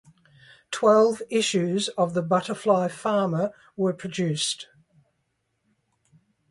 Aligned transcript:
Twelve 0.71 1.21
issues 1.29 1.87
of 1.89 2.15
the 2.15 2.23
Butterfly 2.23 2.87
Farmer 2.87 3.53
were 3.77 3.93
produced. 3.93 4.67